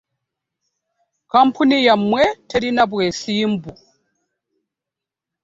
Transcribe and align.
Kkampuni 1.23 1.77
yammwe 1.87 2.21
terina 2.49 2.83
bwesimbu. 2.91 3.71